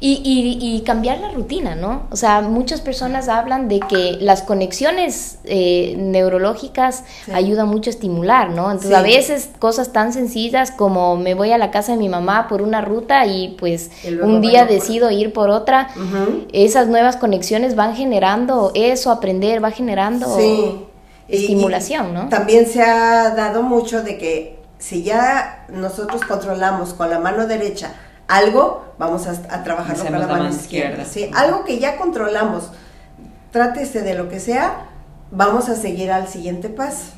[0.00, 2.06] Y, cambiar la rutina, ¿no?
[2.10, 8.50] O sea, muchas personas hablan de que las conexiones eh, neurológicas ayudan mucho a estimular,
[8.50, 8.70] ¿no?
[8.70, 12.48] Entonces, a veces cosas tan sencillas como me voy a la casa de mi mamá
[12.48, 13.90] por una ruta y pues
[14.22, 15.88] un día decido ir por otra,
[16.52, 20.26] esas nuevas conexiones van generando eso, aprender, va generando
[21.28, 22.28] estimulación, ¿no?
[22.28, 27.92] También se ha dado mucho de que si ya nosotros controlamos con la mano derecha,
[28.28, 31.04] algo, vamos a, a trabajarlo con la mano, izquierda.
[31.04, 31.30] ¿sí?
[31.34, 32.70] Algo que ya controlamos,
[33.50, 34.88] trátese de lo que sea,
[35.30, 37.12] vamos a seguir al siguiente paso.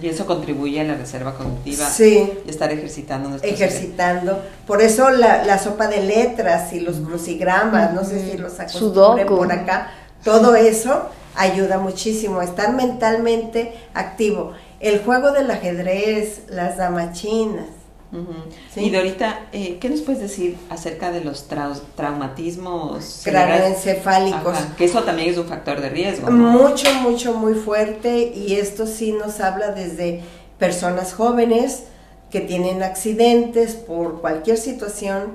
[0.00, 1.86] Y eso contribuye a la reserva cognitiva.
[1.86, 2.32] Sí.
[2.46, 4.40] Y estar ejercitando nuestro Ejercitando.
[4.66, 9.50] Por eso la, sopa de letras y los crucigramas, no sé si los acostumbré por
[9.52, 9.90] acá,
[10.22, 14.52] todo eso ayuda muchísimo a estar mentalmente activo.
[14.80, 17.66] El juego del ajedrez, las damachinas,
[18.76, 21.48] y Dorita, eh, ¿qué nos puedes decir acerca de los
[21.96, 24.56] traumatismos craneoencefálicos?
[24.76, 26.30] Que eso también es un factor de riesgo.
[26.30, 30.22] Mucho, mucho, muy fuerte y esto sí nos habla desde
[30.58, 31.84] personas jóvenes
[32.30, 35.32] que tienen accidentes por cualquier situación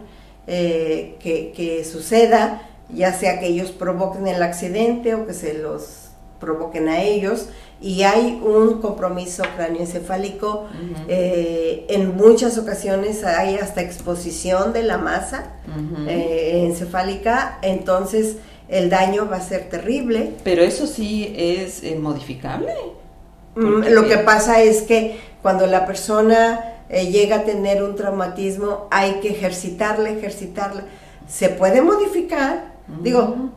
[0.47, 2.61] eh, que, que suceda,
[2.93, 5.98] ya sea que ellos provoquen el accidente o que se los
[6.39, 7.49] provoquen a ellos
[7.81, 10.67] y hay un compromiso cráneoencefálico.
[11.07, 15.53] Eh, en muchas ocasiones hay hasta exposición de la masa
[16.07, 20.33] eh, encefálica, entonces el daño va a ser terrible.
[20.43, 22.73] Pero eso sí es eh, modificable.
[23.55, 29.19] Mm, lo que pasa es que cuando la persona llega a tener un traumatismo hay
[29.21, 30.83] que ejercitarla, ejercitarla.
[31.27, 32.77] Se puede modificar.
[33.03, 33.51] Digo,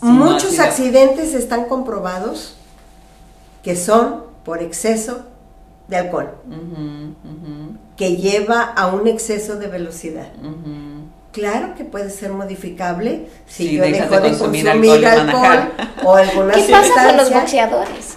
[0.00, 2.56] muchos accidentes están comprobados
[3.62, 5.26] que son por exceso
[5.88, 6.30] de alcohol,
[7.96, 10.28] que lleva a un exceso de velocidad.
[11.32, 17.06] Claro que puede ser modificable si yo dejo de consumir, alcohol, o alguna ¿Qué pasa
[17.06, 18.16] con los boxeadores?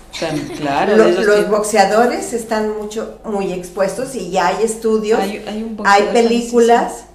[0.58, 7.06] Claro, los, boxeadores están mucho muy expuestos y ya hay estudios, hay, películas,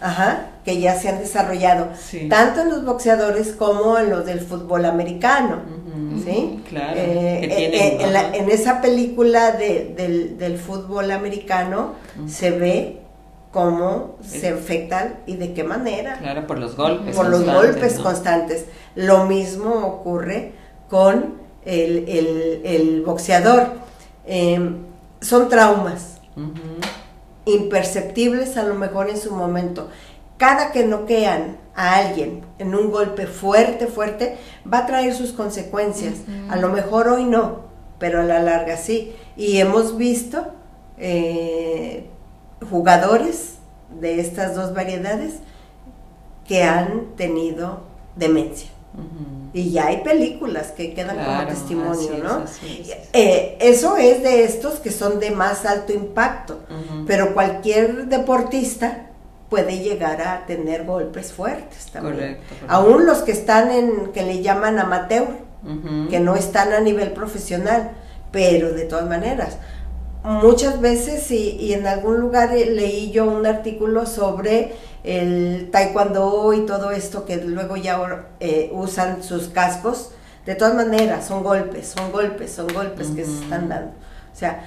[0.00, 1.90] ajá, que ya se han desarrollado,
[2.30, 5.60] tanto en los boxeadores como en los del fútbol americano.
[6.24, 6.62] ¿sí?
[6.68, 6.96] Claro.
[6.96, 7.98] Eh, eh,
[8.34, 11.92] en, esa película del, fútbol americano
[12.26, 13.00] se ve
[13.52, 16.18] cómo se infectan y de qué manera.
[16.18, 17.14] Claro, por los golpes.
[17.14, 18.64] Por los golpes constantes.
[18.94, 20.52] Lo mismo ocurre
[20.88, 23.68] con el, boxeador.
[24.26, 24.78] Em,
[25.20, 26.20] son traumas
[27.46, 29.88] imperceptibles a lo mejor en su momento
[30.44, 34.36] cada que noquean a alguien en un golpe fuerte, fuerte,
[34.70, 36.16] va a traer sus consecuencias.
[36.50, 37.60] A lo mejor hoy no,
[37.98, 39.14] pero a la larga sí.
[39.38, 40.48] Y hemos visto
[40.98, 42.10] eh,
[42.68, 43.54] jugadores
[43.98, 45.36] de estas dos variedades
[46.46, 47.80] que han tenido
[48.14, 48.68] demencia.
[49.54, 52.44] Y ya hay películas que quedan como testimonio, ¿no?
[53.14, 56.60] Eh, eso es de estos que son de más alto impacto,
[57.06, 59.06] pero cualquier deportista
[59.48, 62.38] puede llegar a tener golpes fuertes también.
[62.68, 65.28] Aún los que están en, que le llaman amateur,
[66.10, 67.92] que no están a nivel profesional,
[68.30, 69.58] pero de todas maneras.
[70.22, 74.72] Muchas veces, y, y en algún lugar eh, leí yo un artículo sobre
[75.04, 80.12] el taekwondo y todo esto que luego ya eh, usan sus cascos,
[80.46, 83.92] de todas maneras son golpes, son golpes, son golpes que se están dando.
[84.32, 84.64] O sea,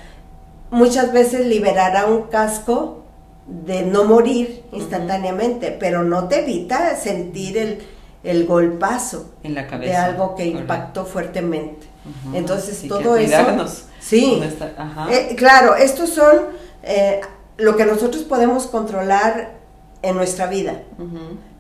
[0.70, 3.04] muchas veces liberará un casco
[3.48, 7.80] de no morir instantáneamente, pero no te evita sentir el,
[8.24, 11.88] el golpazo en la cabeza, de algo que impactó fuertemente.
[12.34, 13.38] Entonces todo eso...
[14.00, 14.42] Sí,
[15.10, 16.38] eh, claro, estos son
[16.84, 17.20] eh,
[17.58, 19.56] lo que nosotros podemos controlar
[20.02, 20.84] en nuestra vida.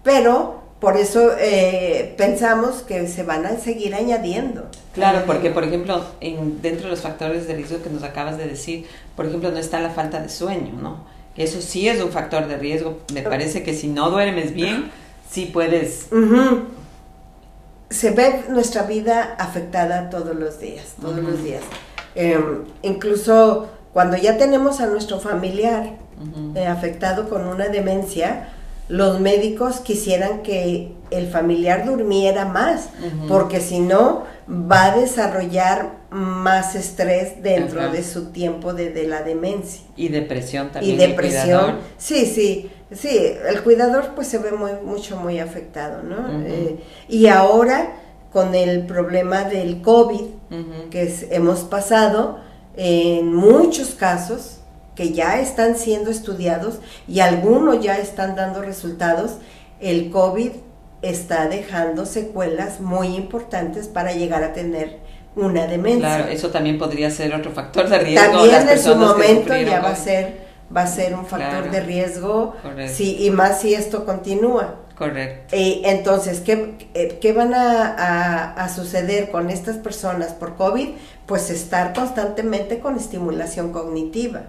[0.04, 4.68] Pero por eso eh, pensamos que se van a seguir añadiendo.
[4.94, 8.48] Claro, porque por ejemplo, en, dentro de los factores de riesgo que nos acabas de
[8.48, 11.17] decir, por ejemplo, no está la falta de sueño, ¿no?
[11.38, 13.00] Eso sí es un factor de riesgo.
[13.14, 14.92] Me parece que si no duermes bien,
[15.30, 16.08] sí puedes...
[17.90, 21.64] Se ve nuestra vida afectada todos los días, todos los días.
[22.16, 25.94] Em, incluso cuando ya tenemos a nuestro familiar,
[26.56, 28.50] eh, afectado con una demencia,
[28.90, 32.90] los médicos quisieran que el familiar durmiera más,
[33.28, 39.82] porque si no va a desarrollar más estrés dentro de su tiempo de, la demencia.
[39.96, 40.96] Y depresión también.
[40.96, 41.80] Y depresión.
[41.98, 46.42] Sí, sí, sí, el cuidador pues se ve muy, mucho, muy afectado, ¿no?
[46.46, 46.78] Eh,
[47.10, 47.94] y ahora
[48.32, 50.26] con el problema del COVID
[50.90, 52.40] que hemos pasado,
[52.76, 54.60] en muchos casos,
[54.98, 59.38] que ya están siendo estudiados y algunos ya están dando resultados,
[59.80, 60.52] el COVID
[61.04, 64.98] está dejando secuelas muy importantes para llegar a tener
[65.36, 66.18] una demencia.
[66.18, 68.32] Claro, eso también podría ser otro factor de riesgo.
[68.32, 72.56] También en su momento ya va a ser va a ser un factor de riesgo,
[72.88, 74.82] sí, y más si esto continúa.
[74.98, 75.56] Correcto.
[75.56, 80.90] Y entonces, ¿qué, eh, qué van a, a, suceder con estas personas por COVID?
[81.28, 84.44] Pues estar constantemente con estimulación cognitiva.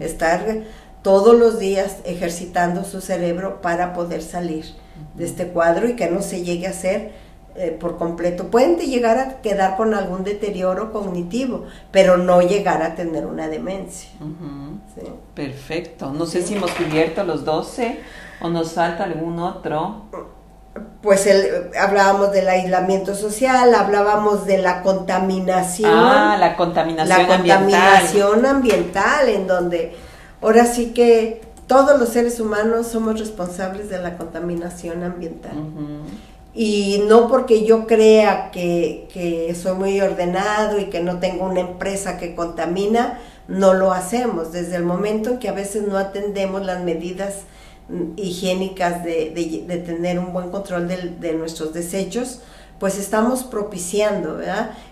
[0.00, 0.62] Estar
[1.02, 4.66] todos los días ejercitando su cerebro para poder salir
[5.14, 7.12] de este cuadro y que no se llegue a ser
[7.56, 8.48] eh, por completo.
[8.48, 14.10] Pueden llegar a quedar con algún deterioro cognitivo, pero no llegar a tener una demencia.
[15.34, 16.12] Perfecto.
[16.12, 17.98] No sé si hemos cubierto los 12
[18.40, 20.06] ¿O nos falta algún otro?
[21.02, 25.90] Pues el, hablábamos del aislamiento social, hablábamos de la contaminación.
[25.92, 27.46] Ah, la contaminación ambiental.
[27.46, 29.96] La contaminación ambiental, en donde
[30.42, 35.54] ahora sí que todos los seres humanos somos responsables de la contaminación ambiental.
[36.54, 41.60] Y no porque yo crea que, que soy muy ordenado y que no tengo una
[41.60, 44.52] empresa que contamina, no lo hacemos.
[44.52, 47.40] Desde el momento en que a veces no atendemos las medidas
[48.16, 49.30] higiénicas de,
[49.66, 52.40] de, tener un buen control de, nuestros desechos,
[52.80, 54.40] pues estamos propiciando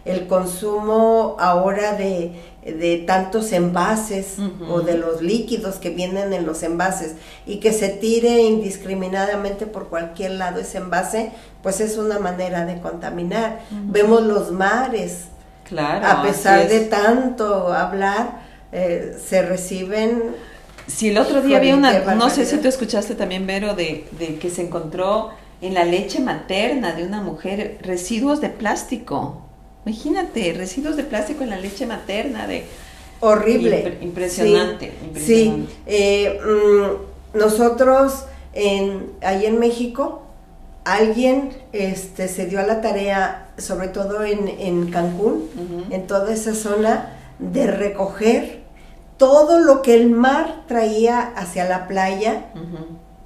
[0.05, 4.37] el consumo ahora de, tantos envases
[4.71, 9.89] o de los líquidos que vienen en los envases y que se tire indiscriminadamente por
[9.89, 13.61] cualquier lado ese envase, pues es una manera de contaminar.
[13.71, 15.25] Vemos los mares,
[15.65, 20.35] claro, a pesar de tanto hablar, eh, se reciben
[20.87, 24.37] si el otro día había una, no sé si tú escuchaste también, Vero, de, de,
[24.37, 29.43] que se encontró en la leche materna de una mujer residuos de plástico.
[29.87, 32.65] Imagínate, residuos de plástico en la leche materna de...
[33.21, 33.99] Horrible.
[34.03, 34.93] impresionante.
[35.15, 40.23] Sí, eh, mm, nosotros en, ahí en México,
[40.85, 45.49] alguien este, se dio a la tarea, sobre todo en, en Cancún,
[45.91, 48.64] en toda esa zona, de recoger
[49.17, 52.47] todo lo que el mar traía hacia la playa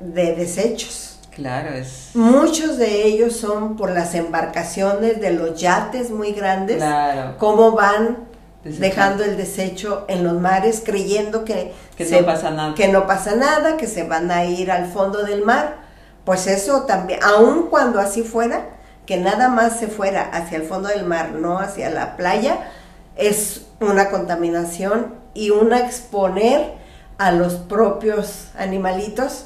[0.00, 1.18] de desechos.
[1.30, 2.10] Claro, es.
[2.14, 6.78] Muchos de ellos son por las embarcaciones de los yates muy grandes.
[6.78, 7.36] Claro.
[7.38, 8.28] Cómo van
[8.64, 12.74] dejando el desecho en los mares, creyendo que, que no pasa nada.
[12.74, 15.76] Que no pasa nada, que se van a ir al fondo del mar.
[16.24, 18.66] Pues eso también, aun cuando así fuera,
[19.06, 22.68] que nada más se fuera hacia el fondo del mar, no hacia la playa,
[23.16, 26.72] es una contaminación y una exponer
[27.16, 29.44] a los propios animalitos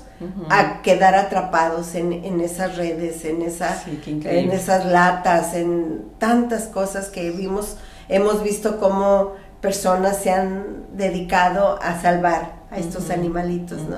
[0.51, 7.31] a quedar atrapados en, esas redes, en, esa, en esas latas, en tantas cosas que
[7.33, 7.77] vimos,
[8.09, 13.97] hemos visto cómo personas se han dedicado a salvar a estos animalitos, ¿no?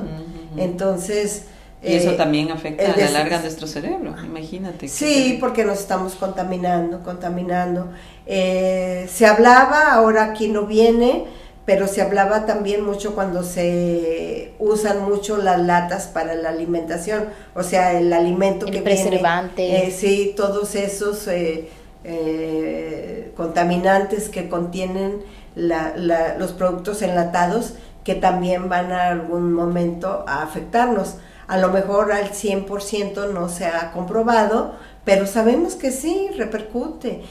[0.56, 1.44] Entonces,
[1.82, 4.88] Y eso también afecta a la larga nuestro cerebro, imagínate.
[4.88, 7.90] Sí, porque nos estamos contaminando, contaminando.
[8.26, 11.26] se hablaba, ahora aquí no viene,
[11.64, 17.62] pero se hablaba también mucho cuando se usan mucho las latas para la alimentación, o
[17.62, 19.86] sea, el alimento que preservante.
[19.86, 21.68] Eh, sí, todos esos eh,
[22.04, 25.22] eh, contaminantes que contienen
[25.56, 31.16] los productos enlatados que también van a algún momento a afectarnos.
[31.46, 37.22] A lo mejor al 100% no se ha comprobado, pero sabemos que sí, repercute.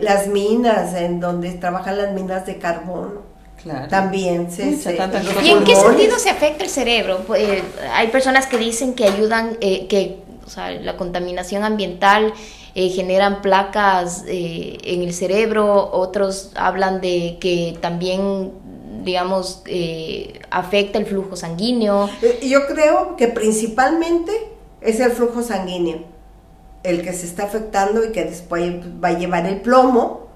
[0.00, 2.58] las minas, en donde trabajan las minas de
[3.88, 4.70] también se,
[5.42, 7.24] ¿Y en qué sentido se afecta el cerebro?
[7.26, 10.18] Pues, eh, hay personas que dicen que ayudan, eh, que
[10.80, 12.32] la contaminación ambiental
[12.74, 18.52] eh, generan placas en el cerebro, otros hablan de que también
[19.04, 19.62] digamos,
[20.50, 22.10] afecta el flujo sanguíneo.
[22.42, 24.32] Yo creo que principalmente
[24.80, 26.04] es el flujo sanguíneo
[26.82, 28.62] el que se está afectando y que después
[29.02, 30.27] va a llevar el plomo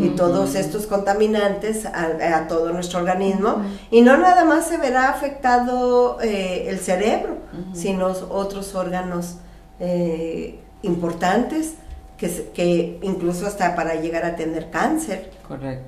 [0.00, 3.64] y todos estos contaminantes a, todo nuestro organismo.
[3.90, 7.38] Y no nada más se verá afectado eh, el cerebro,
[7.72, 9.36] sino otros órganos
[9.80, 11.74] eh, importantes.
[12.16, 15.30] Que, que, incluso hasta para llegar a tener cáncer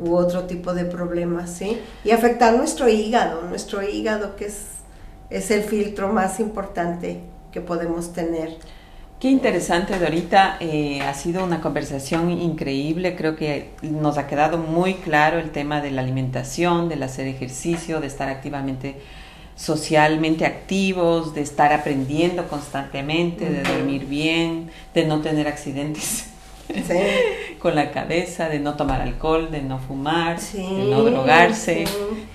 [0.01, 1.80] u otro tipo de problemas, ¿sí?
[2.05, 4.64] Y afectar nuestro hígado, nuestro hígado que es,
[5.30, 7.22] es el filtro más importante
[7.53, 8.59] que podemos tener.
[9.18, 10.58] Qué interesante, Dorita.
[10.60, 13.16] Eh, ha sido una conversación increíble.
[13.16, 18.00] Creo que nos ha quedado muy claro el tema de la alimentación, del hacer ejercicio,
[18.00, 19.00] de estar activamente,
[19.56, 26.26] socialmente activos, de estar aprendiendo constantemente, de dormir bien, de no tener accidentes.
[27.60, 31.84] con la cabeza, de no tomar alcohol, de no fumar, de no drogarse,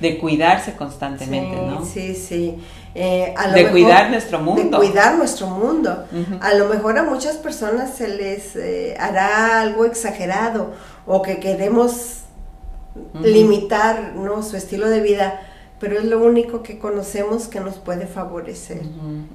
[0.01, 1.85] de cuidarse constantemente, ¿no?
[1.85, 2.57] Sí, sí.
[2.93, 4.79] Eh, de cuidar nuestro mundo.
[4.79, 6.05] De cuidar nuestro mundo.
[6.41, 10.73] A lo mejor a muchas personas se les eh, hará algo exagerado
[11.05, 12.17] o que queremos
[13.21, 14.43] limitar ¿no?
[14.43, 15.39] su estilo de vida,
[15.79, 18.81] pero es lo único que conocemos que nos puede favorecer.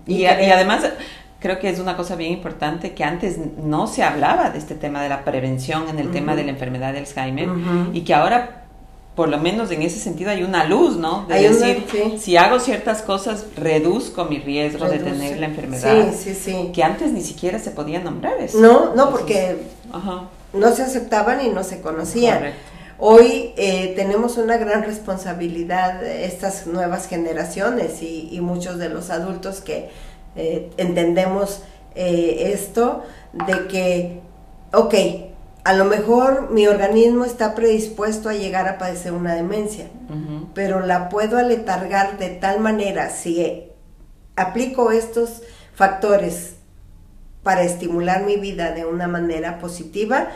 [0.07, 0.85] y, y, además
[1.41, 5.03] creo que es una cosa bien importante que antes no se hablaba de este tema
[5.03, 7.49] de la prevención en el tema de la enfermedad de Alzheimer
[7.95, 8.66] y que ahora
[9.17, 11.25] por lo menos en ese sentido hay una luz, ¿no?
[11.27, 11.87] De decir,
[12.19, 16.13] si hago ciertas cosas, reduzco mi riesgo de tener la enfermedad.
[16.13, 16.71] Sí, sí, sí.
[16.75, 18.61] Que antes ni siquiera se podía nombrar eso.
[18.61, 19.57] No, no, porque
[20.53, 22.53] no se aceptaban y no se conocían.
[22.99, 29.89] Hoy eh, tenemos una gran responsabilidad, estas nuevas generaciones y, muchos de los adultos que
[30.37, 31.63] eh, entendemos
[31.95, 33.03] eh, esto,
[33.33, 34.21] de que,
[34.75, 34.95] ok,
[35.67, 39.89] a lo mejor mi organismo está predispuesto a llegar a padecer una demencia,
[40.55, 43.65] pero la puedo aletargar de tal manera si
[44.37, 45.43] aplico estos
[45.75, 46.55] factores
[47.43, 50.29] para estimular mi vida de una manera positiva,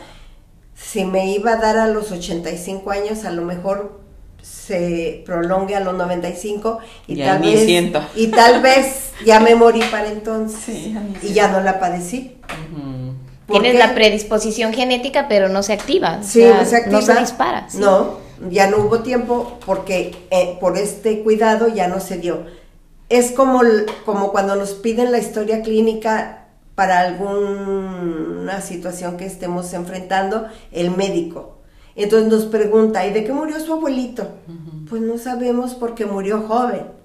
[0.75, 4.01] si me iba a dar a los 85 años, a lo mejor
[4.41, 10.07] se prolongue a los 95 y, tal, vez, y tal vez ya me morí para
[10.11, 10.89] entonces
[11.21, 12.35] y ya no la padecí.
[13.51, 16.23] Tienes la predisposición genética, pero no se activa.
[16.23, 16.99] Sí, no se activa.
[16.99, 17.67] No se dispara.
[17.75, 18.17] No,
[18.49, 22.45] ya no hubo tiempo porque eh, por este cuidado ya no se dio.
[23.09, 23.61] Es como,
[24.05, 31.57] como cuando nos piden la historia clínica para alguna situación que estemos enfrentando, el médico.
[31.95, 34.27] Entonces nos pregunta, ¿y de qué murió su abuelito?
[34.89, 37.00] Pues no sabemos porque murió joven.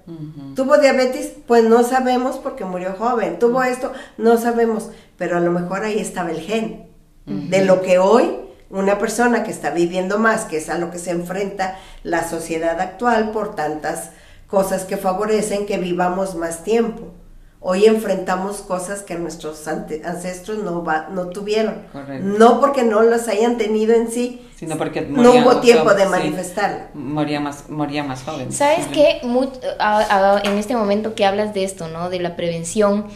[0.55, 1.33] ¿Tuvo diabetes?
[1.45, 3.39] Pues no sabemos porque murió joven.
[3.39, 3.91] ¿Tuvo esto?
[4.17, 6.87] No sabemos pero a lo mejor ahí estaba el gen
[7.25, 8.39] de lo que hoy
[8.69, 12.79] una persona que está viviendo más, que es a lo que se enfrenta la sociedad
[12.79, 14.11] actual por tantas
[14.47, 17.13] cosas que favorecen que vivamos más tiempo.
[17.59, 21.81] Hoy enfrentamos cosas que nuestros ancestros no, no tuvieron.
[22.21, 26.91] No porque no las hayan tenido en sí, sino porque no hubo tiempo de manifestar.
[26.93, 28.51] moría más, moría más joven.
[28.51, 29.21] ¿Sabes qué?
[29.21, 32.09] en este momento que hablas de esto, ¿no?
[32.09, 33.07] De la prevención,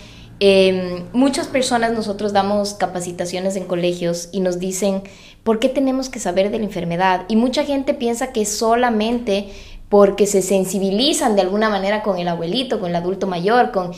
[0.43, 5.03] Em, muchas personas nosotros damos capacitaciones en colegios y nos dicen,
[5.43, 7.25] ¿por qué tenemos que saber de la enfermedad?
[7.27, 9.51] Y mucha gente piensa que solamente
[9.91, 13.91] porque se sensibilizan de alguna manera con el abuelito, con el adulto mayor, con...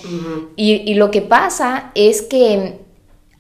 [0.55, 2.82] y, lo que pasa es que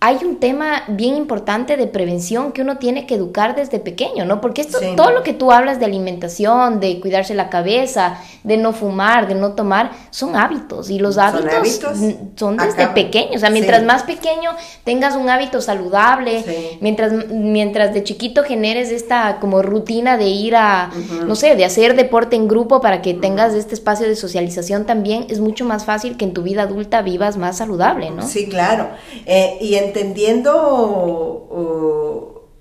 [0.05, 4.41] hay un tema bien importante de prevención que uno tiene que educar desde pequeño, ¿no?
[4.41, 8.73] Porque esto, todo lo que tú hablas de alimentación, de cuidarse la cabeza, de no
[8.73, 11.97] fumar, de no tomar, son hábitos y los hábitos
[12.35, 13.37] son, desde pequeños.
[13.37, 14.51] O sea, mientras más pequeño
[14.83, 16.43] tengas un hábito saludable,
[16.81, 20.91] mientras, mientras de chiquito generes esta como rutina de ir a,
[21.25, 25.27] no sé, de hacer deporte en grupo para que tengas este espacio de socialización también,
[25.29, 28.27] es mucho más fácil que en tu vida adulta vivas más saludable, ¿no?
[28.27, 28.89] Sí, claro.
[29.25, 31.43] Eh, y en entendiendo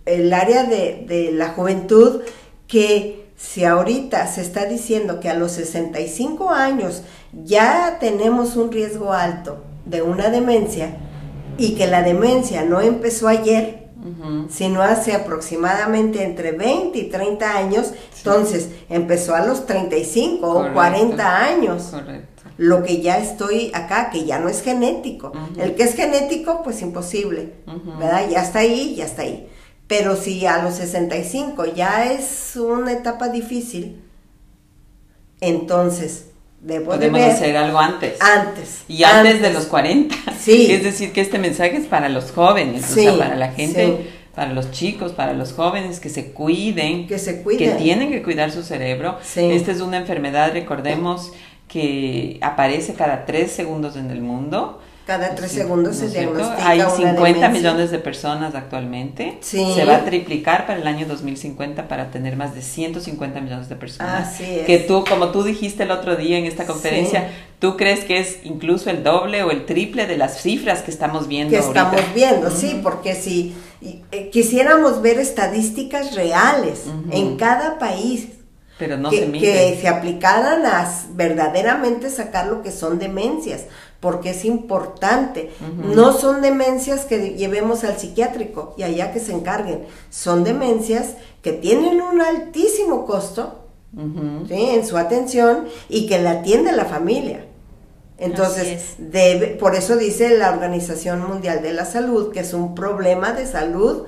[0.04, 2.22] el área de, la juventud
[2.66, 7.02] que si ahorita se está diciendo que a los 65 años
[7.44, 10.96] ya tenemos un riesgo alto de una demencia
[11.58, 13.88] y que la demencia no empezó ayer,
[14.48, 21.44] sino hace aproximadamente entre 20 y 30 años, entonces empezó a los 35 o 40
[21.44, 21.88] años.
[21.90, 25.32] Correcto lo que ya estoy acá, que ya no es genético.
[25.58, 27.54] El que es genético, pues imposible,
[27.98, 28.28] ¿verdad?
[28.30, 29.48] Ya está ahí, ya está ahí.
[29.86, 34.00] Pero si a los 65 ya es una etapa difícil,
[35.40, 36.26] entonces
[36.60, 38.14] debo Podemos hacer algo antes.
[38.20, 38.84] Antes.
[38.88, 40.14] Y antes, de los 40.
[40.40, 40.68] Sí.
[40.70, 44.10] Es decir, que este mensaje es para los jóvenes, o sea, para la gente...
[44.34, 48.22] para los chicos, para los jóvenes, que se cuiden, que se cuiden, que tienen que
[48.22, 49.18] cuidar su cerebro.
[49.36, 51.32] Esta es una enfermedad, recordemos,
[51.72, 54.78] que aparece cada tres segundos en el mundo.
[55.06, 59.38] Cada tres segundos se diagnostica Hay 50 millones de personas actualmente.
[59.40, 63.74] Se va a triplicar para el año 2050 para tener más de 150 millones de
[63.74, 64.28] personas.
[64.28, 64.66] Así es.
[64.66, 68.40] Que tú, como tú dijiste el otro día en esta conferencia, tú crees que es
[68.44, 71.52] incluso el doble o el triple de las cifras que estamos viendo.
[71.52, 78.28] Que estamos viendo, sí, porque si eh, quisiéramos ver estadísticas reales en cada país,
[78.82, 83.66] pero no que, se que se aplicaran a verdaderamente sacar lo que son demencias,
[84.00, 85.52] porque es importante.
[85.94, 91.52] No son demencias que llevemos al psiquiátrico y allá que se encarguen, son demencias que
[91.52, 93.66] tienen un altísimo costo
[94.48, 97.44] en su atención y que la atiende la familia.
[98.18, 103.30] Entonces, debe, por eso dice la Organización Mundial de la Salud que es un problema
[103.30, 104.06] de salud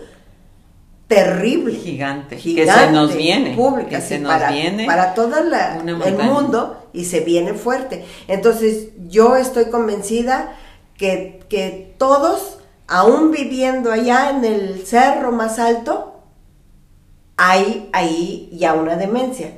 [1.09, 1.75] terrible.
[1.75, 2.37] Gigante.
[2.37, 3.55] Que se nos viene.
[3.55, 4.87] Pública, se nos para, viene.
[4.87, 8.05] Para todo el mundo y se viene fuerte.
[8.29, 10.55] Entonces, yo estoy convencida
[10.97, 16.15] que, que todos, aún viviendo allá en el cerro más alto,
[17.37, 19.53] hay ahí ya una demencia.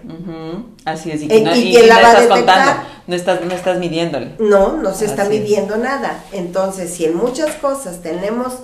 [0.85, 4.35] Así es, y, que no, estás contando, no estás, no estás midiéndole.
[4.39, 6.25] No, no se está midiendo nada.
[6.33, 8.55] Entonces, si en muchas cosas tenemos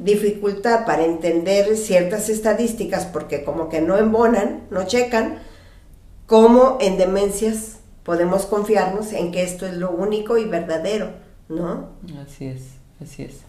[0.00, 5.38] dificultad para entender ciertas estadísticas porque como que no embonan, no checan,
[6.26, 11.10] como en demencias podemos confiarnos en que esto es lo único y verdadero,
[11.48, 11.90] ¿no?
[12.24, 12.62] Así es,
[13.00, 13.40] así es.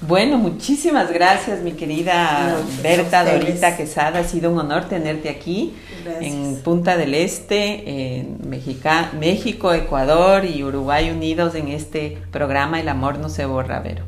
[0.00, 4.20] Bueno, muchísimas gracias, mi querida pues, Berta Dorita Quesada.
[4.20, 5.74] Ha sido un honor tenerte aquí
[6.20, 13.18] en Punta del Este, en México, Ecuador y Uruguay unidos en este programa El amor
[13.18, 14.04] no se borra, Vero.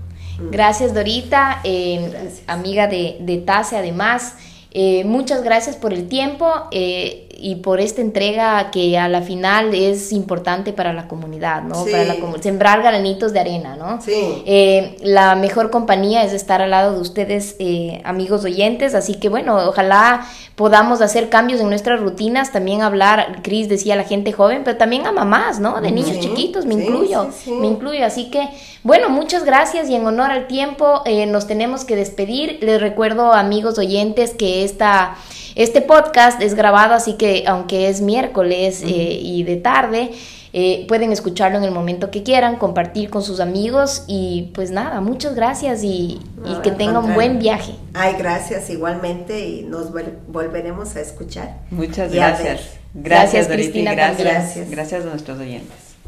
[0.50, 4.36] Gracias Dorita, eh, amiga de, de TASE además.
[4.72, 6.50] Eh, muchas gracias por el tiempo.
[6.70, 11.84] Eh, y por esta entrega que a la final es importante para la comunidad, ¿no?
[11.84, 14.00] Para la sembrar granitos de arena, ¿no?
[14.00, 14.42] Sí.
[14.46, 19.28] Eh, la mejor compañía es estar al lado de ustedes, eh, amigos oyentes, así que
[19.28, 24.32] bueno, ojalá podamos hacer cambios en nuestras rutinas, también hablar, Cris decía a la gente
[24.32, 25.80] joven, pero también a mamás, ¿no?
[25.80, 27.28] De niños chiquitos, me incluyo,
[27.60, 28.48] me incluyo, así que
[28.82, 32.58] bueno, muchas gracias y en honor al tiempo eh, nos tenemos que despedir.
[32.62, 35.16] Les recuerdo, amigos oyentes, que esta
[35.54, 40.10] este podcast es grabado, así que aunque es miércoles eh, y de tarde,
[40.52, 45.00] eh, pueden escucharlo en el momento que quieran, compartir con sus amigos y pues nada,
[45.00, 46.20] muchas gracias y,
[46.64, 47.74] que tengan un buen viaje.
[47.94, 49.92] Ay, gracias igualmente y nos
[50.28, 51.58] volveremos a escuchar.
[51.70, 52.80] Muchas gracias.
[52.94, 53.94] Gracias, Cristina.
[53.94, 55.89] Gracias, gracias a nuestros oyentes.